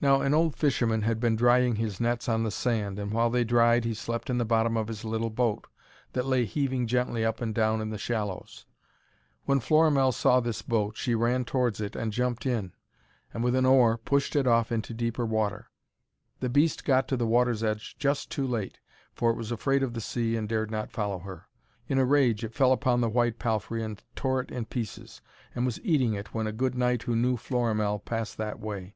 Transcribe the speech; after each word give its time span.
Now, 0.00 0.22
an 0.22 0.32
old 0.32 0.56
fisherman 0.56 1.02
had 1.02 1.20
been 1.20 1.36
drying 1.36 1.76
his 1.76 2.00
nets 2.00 2.30
on 2.30 2.44
the 2.44 2.50
sand, 2.50 2.98
and 2.98 3.12
while 3.12 3.28
they 3.28 3.44
dried 3.44 3.84
he 3.84 3.92
slept 3.92 4.30
in 4.30 4.38
the 4.38 4.44
bottom 4.46 4.74
of 4.74 4.88
his 4.88 5.04
little 5.04 5.28
boat, 5.28 5.66
that 6.14 6.24
lay 6.24 6.46
heaving 6.46 6.86
gently 6.86 7.26
up 7.26 7.42
and 7.42 7.54
down 7.54 7.82
in 7.82 7.90
the 7.90 7.98
shallows. 7.98 8.64
When 9.44 9.60
Florimell 9.60 10.12
saw 10.12 10.40
this 10.40 10.62
boat, 10.62 10.96
she 10.96 11.14
ran 11.14 11.44
towards 11.44 11.78
it 11.82 11.94
and 11.94 12.10
jumped 12.10 12.46
in, 12.46 12.72
and, 13.34 13.44
with 13.44 13.54
an 13.54 13.66
oar, 13.66 13.98
pushed 13.98 14.34
it 14.34 14.46
off 14.46 14.72
into 14.72 14.94
deeper 14.94 15.26
water. 15.26 15.66
The 16.40 16.48
beast 16.48 16.82
got 16.82 17.06
to 17.08 17.16
the 17.18 17.26
water's 17.26 17.62
edge 17.62 17.98
just 17.98 18.30
too 18.30 18.46
late, 18.46 18.78
for 19.12 19.30
it 19.30 19.36
was 19.36 19.52
afraid 19.52 19.82
of 19.82 19.92
the 19.92 20.00
sea 20.00 20.36
and 20.38 20.48
dared 20.48 20.70
not 20.70 20.90
follow 20.90 21.18
her. 21.18 21.48
In 21.86 21.98
a 21.98 22.06
rage 22.06 22.44
it 22.44 22.54
fell 22.54 22.72
upon 22.72 23.02
the 23.02 23.10
white 23.10 23.38
palfrey 23.38 23.82
and 23.82 24.02
tore 24.16 24.40
it 24.40 24.50
in 24.50 24.64
pieces, 24.64 25.20
and 25.54 25.66
was 25.66 25.82
eating 25.84 26.14
it 26.14 26.32
when 26.32 26.46
a 26.46 26.50
good 26.50 26.74
knight 26.74 27.02
who 27.02 27.14
knew 27.14 27.36
Florimell 27.36 27.98
passed 28.02 28.38
that 28.38 28.58
way. 28.58 28.94